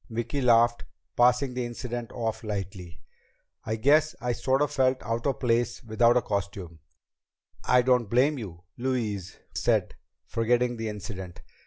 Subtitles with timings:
[0.09, 0.83] Vicki laughed,
[1.15, 2.99] passing the incident off lightly.
[3.63, 6.79] "I guess I sort of felt out of place without a costume."
[7.63, 9.93] "I don't blame you," Louise said,
[10.25, 11.43] forgetting the incident.